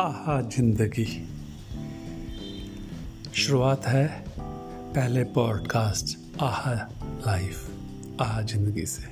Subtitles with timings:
[0.00, 1.04] आहा ज़िंदगी।
[3.34, 4.24] शुरुआत है
[4.94, 6.74] पहले पॉडकास्ट आहा
[7.26, 9.02] लाइफ आहा ज़िंदगी से।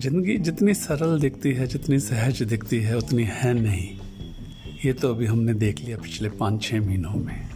[0.00, 3.88] ज़िंदगी जितनी सरल दिखती है, जितनी सहज दिखती है, उतनी है नहीं।
[4.84, 7.48] ये तो अभी हमने देख लिया पिछले पाँच छः महीनों में।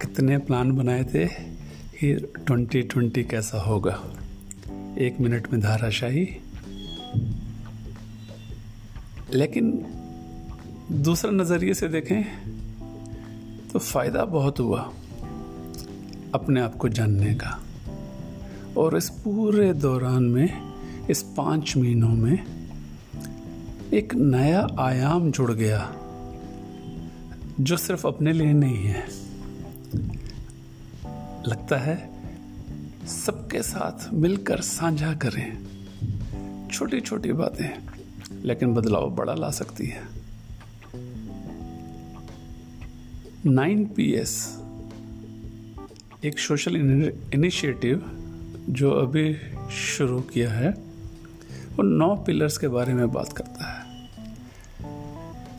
[0.00, 2.14] कितने प्लान बनाए थे कि
[2.46, 4.02] ट्वेंटी ट्वेंटी कैसा होगा।
[4.98, 6.24] एक मिनट में धाराशाही
[9.32, 9.86] लेकिन
[10.92, 12.24] दूसरे नज़रिए से देखें
[13.72, 14.92] तो फ़ायदा बहुत हुआ
[16.34, 17.62] अपने आप को जानने का।
[18.76, 20.62] और इस पूरे दौरान में,
[21.10, 22.44] इस पाँच महीनों में,
[23.94, 25.92] एक नया आयाम जुड़ गया,
[27.60, 29.08] जो सिर्फ़ अपने लिए नहीं है।
[31.46, 32.10] लगता है,
[33.06, 35.58] सबके साथ मिलकर साझा करें
[36.72, 37.97] छोटी छोटी बातें।
[38.44, 40.02] लेकिन बदलाव बड़ा ला सकती है।
[43.46, 44.58] नाइन पी एस,
[46.24, 46.76] एक सोशल
[47.34, 48.10] इनिशिएटिव
[48.70, 49.36] जो अभी
[49.70, 50.70] शुरू किया है,
[51.76, 54.08] वो नौ पिलर्स के बारे में बात करता है।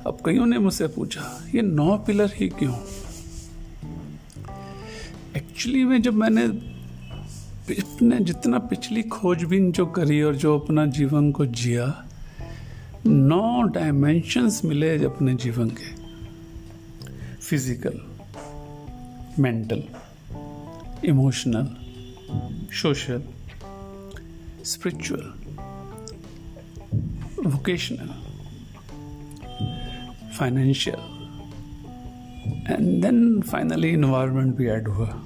[0.08, 2.76] अब कईयों ने मुझसे पूछा, ये नौ पिलर ही क्यों?
[5.38, 6.46] एक्चुअली में जब मैंने
[7.82, 12.09] अपने जितना पिछली खोजबीन जो करी और जो अपना जीवन को जिया
[13.10, 15.90] नौ डायमेंशंस मिले अपने जीवन के।
[17.42, 18.00] Physical
[19.40, 19.84] mental
[21.06, 21.68] emotional
[22.82, 23.24] social
[24.66, 25.34] spiritual
[27.46, 28.10] vocational
[30.40, 31.00] financial
[32.72, 35.22] and then finally environment भी ऐड हुआ।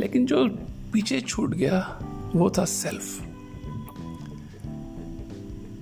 [0.00, 0.46] लेकिन जो
[0.92, 1.98] पीछे छूट गया,
[2.34, 3.33] वो था सेल्फ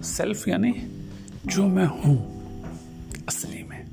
[0.03, 0.75] सेल्फ यानी
[1.47, 2.17] जो मैं हूँ,
[3.29, 3.87] असली में।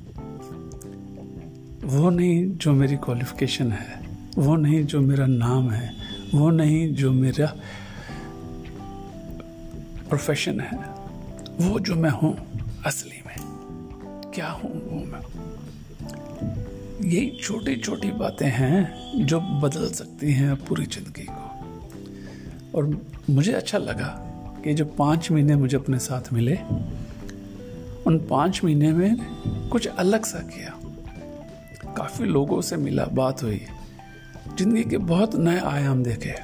[1.84, 4.00] वो नहीं जो मेरी क्वालिफिकेशन है,
[4.38, 5.94] वो नहीं जो मेरा नाम है,
[6.34, 7.46] वो नहीं जो मेरा
[10.08, 10.78] प्रोफेशन है,
[11.60, 12.36] वो जो मैं हूँ,
[12.86, 13.36] असली में।
[14.34, 15.20] क्या हूँ वो मैं?
[17.08, 23.78] यही छोटी छोटी बातें हैं जो बदल सकती हैं पूरी ज़िंदगी को। और मुझे अच्छा
[23.78, 24.29] लगा
[24.64, 26.56] कि जो पाँच महीने मुझे अपने साथ मिले,
[28.06, 29.16] उन पाँच महीने में
[29.70, 30.74] कुछ अलग सा किया।
[31.96, 33.60] काफ़ी लोगों से मिला, बात हुई,
[34.58, 36.34] ज़िंदगी के बहुत नए आयाम देखे।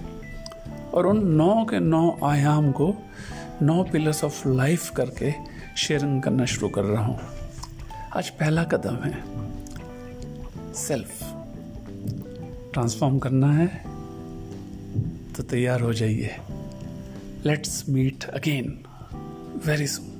[0.94, 2.94] और उन नौ के नौ आयाम को
[3.62, 5.32] नौ पिलर्स ऑफ़ लाइफ करके
[5.76, 7.18] शेयरिंग करना शुरू कर रहा हूँ।
[8.16, 9.14] आज पहला कदम है
[10.74, 11.22] सेल्फ
[12.72, 13.66] ट्रांसफॉर्म करना है
[15.36, 16.36] तो तैयार हो जाइए।
[17.46, 18.84] Let's meet again
[19.58, 20.15] very soon.